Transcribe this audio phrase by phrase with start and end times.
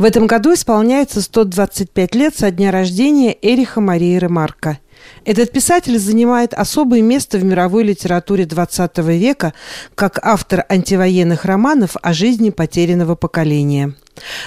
[0.00, 4.78] В этом году исполняется 125 лет со дня рождения Эриха Марии Ремарка.
[5.26, 9.52] Этот писатель занимает особое место в мировой литературе XX века
[9.94, 13.92] как автор антивоенных романов о жизни потерянного поколения.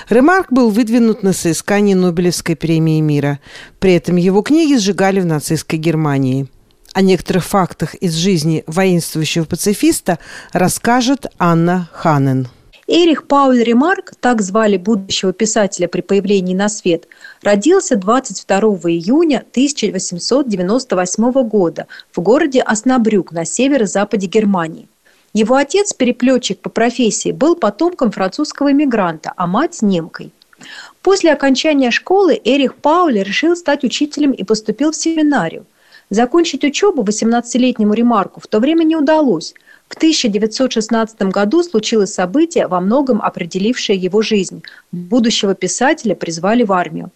[0.10, 3.40] Ремарк был выдвинут на соискание Нобелевской премии мира.
[3.78, 6.48] При этом его книги сжигали в нацистской Германии.
[6.94, 10.18] О некоторых фактах из жизни воинствующего пацифиста
[10.52, 12.48] расскажет Анна Ханен.
[12.88, 17.07] Эрих Пауль Ремарк, так звали будущего писателя при появлении на свет,
[17.41, 24.89] родился 22 июня 1898 года в городе Оснабрюк на северо-западе Германии.
[25.33, 30.32] Его отец, переплетчик по профессии, был потомком французского иммигранта, а мать– немкой.
[31.02, 35.66] После окончания школы Эрих Пауль решил стать учителем и поступил в семинарию.
[36.09, 39.53] Закончить учебу 18-летнему Ремарку в то время не удалось–
[39.88, 44.64] в 1916 году случилось событие, во многом определившее его жизнь.
[44.91, 47.11] Будущего писателя призвали в армию.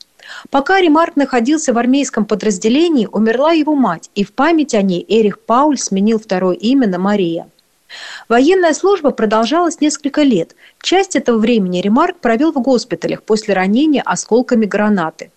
[0.50, 5.40] Пока Ремарк находился в армейском подразделении, умерла его мать, и в память о ней Эрих
[5.40, 7.50] Пауль сменил второе имя на Мария.
[8.28, 10.56] Военная служба продолжалась несколько лет.
[10.82, 15.32] Часть этого времени Ремарк провел в госпиталях после ранения осколками гранаты.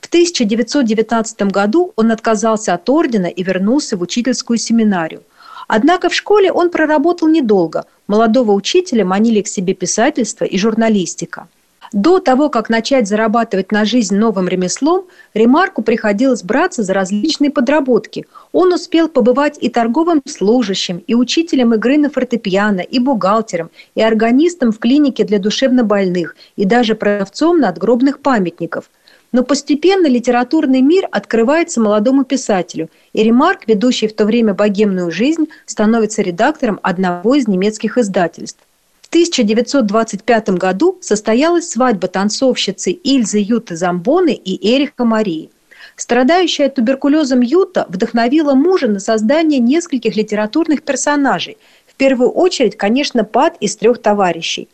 [0.00, 5.22] В 1919 году он отказался от ордена и вернулся в учительскую семинарию–
[5.66, 7.84] Однако в школе он проработал недолго.
[8.06, 11.48] Молодого учителя манили к себе писательство и журналистика.
[11.92, 18.26] До того, как начать зарабатывать на жизнь новым ремеслом, Ремарку приходилось браться за различные подработки.
[18.52, 24.72] Он успел побывать и торговым служащим, и учителем игры на фортепиано, и бухгалтером, и органистом
[24.72, 28.90] в клинике для душевнобольных, и даже продавцом надгробных памятников–
[29.36, 35.48] но постепенно литературный мир открывается молодому писателю, и Ремарк, ведущий в то время богемную жизнь,
[35.66, 38.60] становится редактором одного из немецких издательств.
[39.02, 45.50] В 1925 году состоялась свадьба танцовщицы Ильзы Юты Замбоны и Эриха Марии.
[45.96, 51.58] Страдающая туберкулезом Юта вдохновила мужа на создание нескольких литературных персонажей.
[51.86, 54.68] В первую очередь, конечно, Пат из трех товарищей.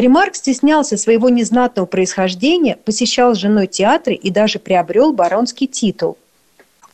[0.00, 6.16] Ремарк стеснялся своего незнатного происхождения, посещал с женой театры и даже приобрел баронский титул.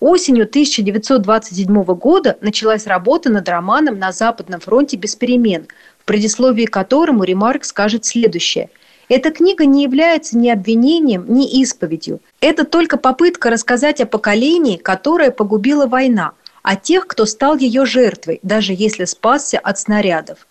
[0.00, 5.68] Осенью 1927 года началась работа над романом «На Западном фронте без перемен»,
[6.00, 8.70] в предисловии которому Ремарк скажет следующее.
[9.08, 12.18] «Эта книга не является ни обвинением, ни исповедью.
[12.40, 18.40] Это только попытка рассказать о поколении, которое погубила война, о тех, кто стал ее жертвой,
[18.42, 20.44] даже если спасся от снарядов.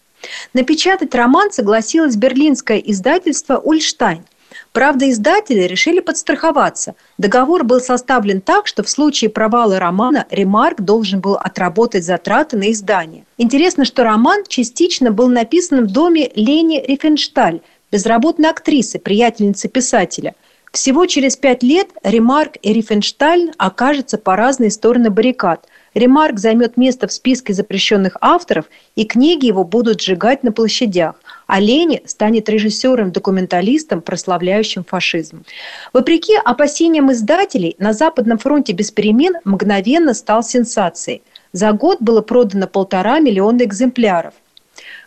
[0.53, 4.23] Напечатать роман согласилось берлинское издательство «Ульштайн».
[4.71, 6.95] Правда, издатели решили подстраховаться.
[7.17, 12.71] Договор был составлен так, что в случае провала романа Ремарк должен был отработать затраты на
[12.71, 13.25] издание.
[13.37, 17.61] Интересно, что роман частично был написан в доме Лени Рифеншталь,
[17.91, 20.35] безработной актрисы, приятельницы писателя.
[20.71, 25.65] Всего через пять лет Ремарк и Рифеншталь окажутся по разные стороны баррикад–
[25.95, 31.15] Ремарк займет место в списке запрещенных авторов, и книги его будут сжигать на площадях,
[31.47, 35.45] а Лени станет режиссером-документалистом, прославляющим фашизм.
[35.93, 41.23] Вопреки опасениям издателей, на Западном фронте без перемен мгновенно стал сенсацией.
[41.53, 44.33] За год было продано полтора миллиона экземпляров.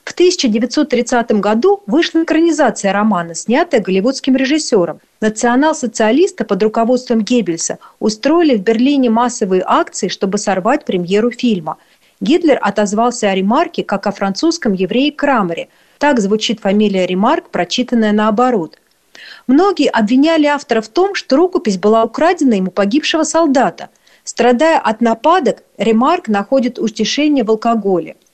[0.08, 5.00] В 1930 году вышла экранизация романа, снятая голливудским режиссером.
[5.20, 11.76] Национал-социалисты под руководством Геббельса устроили в Берлине массовые акции, чтобы сорвать премьеру фильма.
[12.22, 15.68] Гитлер отозвался о Ремарке как о французском еврее Крамере.
[15.98, 18.78] Так звучит фамилия Ремарк, прочитанная наоборот.
[19.46, 23.90] Многие обвиняли автора в том, что рукопись была украдена ему погибшего солдата.
[24.24, 28.16] Страдая от нападок, Ремарк находит утешение в алкоголе–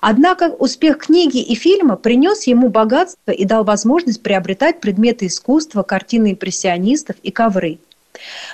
[0.00, 6.32] Однако успех книги и фильма принес ему богатство и дал возможность приобретать предметы искусства, картины
[6.32, 7.78] импрессионистов и ковры.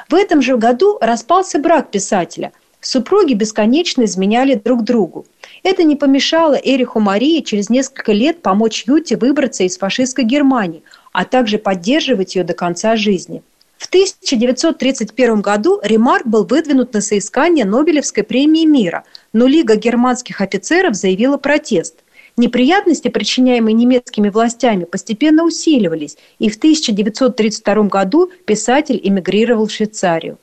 [0.08, 2.52] В этом же году распался брак писателя.
[2.80, 5.26] Супруги бесконечно изменяли друг другу.
[5.62, 11.26] Это не помешало Эриху Марии через несколько лет помочь Юте выбраться из фашистской Германии, а
[11.26, 13.42] также поддерживать ее до конца жизни.
[13.76, 20.94] В 1931 году Ремарк был выдвинут на соискание Нобелевской премии мира– но Лига германских офицеров
[20.94, 21.97] заявила протест.
[22.36, 30.38] Неприятности, причиняемые немецкими властями, постепенно усиливались, и в 1932 году писатель эмигрировал в Швейцарию.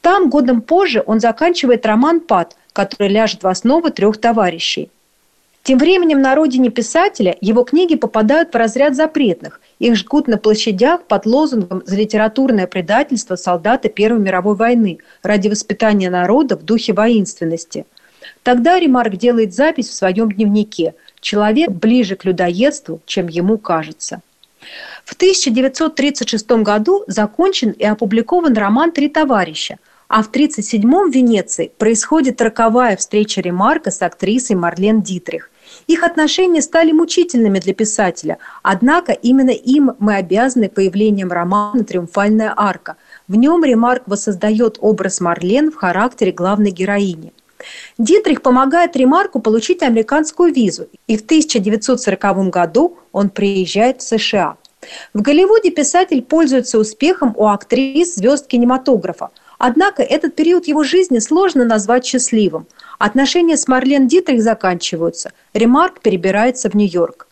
[0.00, 4.90] Там годом позже он заканчивает роман «Пад», который ляжет в основу трех товарищей.
[5.62, 9.60] Тем временем на родине писателя его книги попадают в разряд запретных.
[9.78, 16.08] Их жгут на площадях под лозунгом «За литературное предательство солдата Первой мировой войны ради воспитания
[16.08, 17.84] народа в духе воинственности».
[18.42, 24.20] Тогда Ремарк делает запись в своем дневнике «Человек ближе к людоедству, чем ему кажется».
[25.04, 29.78] В 1936 году закончен и опубликован роман «Три товарища»,
[30.08, 35.50] а в 1937 в Венеции происходит роковая встреча Ремарка с актрисой Марлен Дитрих.
[35.86, 42.96] Их отношения стали мучительными для писателя, однако именно им мы обязаны появлением романа «Триумфальная арка».
[43.28, 47.32] В нем Ремарк воссоздает образ Марлен в характере главной героини.
[47.98, 54.56] Дитрих помогает Ремарку получить американскую визу, и в 1940 году он приезжает в США.
[55.12, 59.30] В Голливуде писатель пользуется успехом у актрис звезд кинематографа.
[59.58, 62.66] Однако этот период его жизни сложно назвать счастливым.
[62.98, 65.32] Отношения с Марлен Дитрих заканчиваются.
[65.52, 67.26] Ремарк перебирается в Нью-Йорк.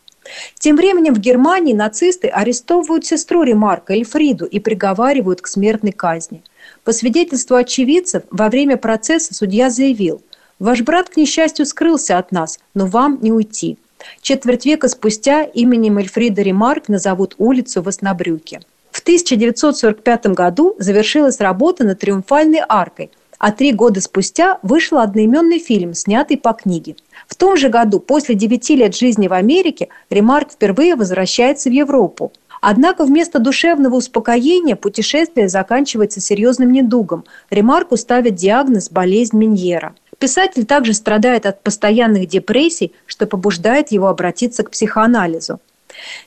[0.58, 6.42] Тем временем в Германии нацисты арестовывают сестру Ремарка Эльфриду и приговаривают к смертной казни.
[6.84, 10.22] По свидетельству очевидцев, во время процесса судья заявил,
[10.58, 13.78] «Ваш брат, к несчастью, скрылся от нас, но вам не уйти».
[14.22, 18.60] Четверть века спустя именем Эльфрида Ремарк назовут улицу в Оснобрюке.
[18.90, 25.94] В 1945 году завершилась работа над «Триумфальной аркой», а три года спустя вышел одноименный фильм,
[25.94, 26.96] снятый по книге.
[27.28, 32.32] В том же году, после девяти лет жизни в Америке, Ремарк впервые возвращается в Европу.
[32.60, 37.24] Однако вместо душевного успокоения путешествие заканчивается серьезным недугом.
[37.50, 39.94] Ремарку ставят диагноз «болезнь Миньера».
[40.18, 45.60] Писатель также страдает от постоянных депрессий, что побуждает его обратиться к психоанализу.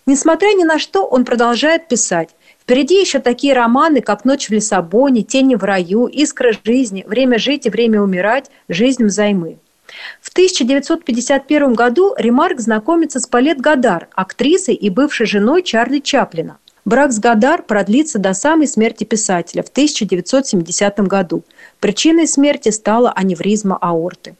[0.06, 2.30] Несмотря ни на что, он продолжает писать.
[2.62, 7.66] Впереди еще такие романы, как «Ночь в Лиссабоне», «Тени в раю», «Искра жизни», «Время жить
[7.66, 9.58] и время умирать», «Жизнь взаймы».
[10.22, 16.58] В 1951 году Ремарк знакомится с Палет Гадар, актрисой и бывшей женой Чарли Чаплина.
[16.84, 21.44] Брак с Гадар продлится до самой смерти писателя в 1970 году.
[21.80, 24.36] Причиной смерти стала аневризма аорты.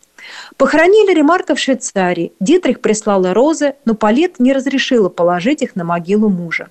[0.58, 2.34] Похоронили Ремарка в Швейцарии.
[2.40, 6.70] Дитрих прислала розы, но Палет не разрешила положить их на могилу мужа.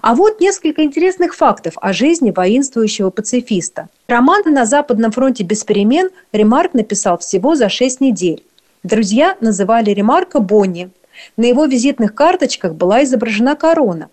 [0.00, 3.88] А вот несколько интересных фактов о жизни воинствующего пацифиста.
[4.06, 8.42] Роман «На Западном фронте без перемен» Ремарк написал всего за шесть недель.
[8.82, 10.90] Друзья называли Ремарка Бонни.
[11.36, 14.08] На его визитных карточках была изображена корона.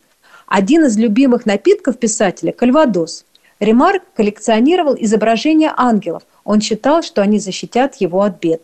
[0.47, 3.25] Один из любимых напитков писателя– кальвадос.
[3.59, 6.23] Ремарк коллекционировал изображения ангелов.
[6.43, 8.63] Он считал, что они защитят его от бед.